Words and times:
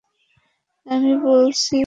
আমি 0.85 1.11
বলেছি 1.23 1.75
একথা। 1.75 1.79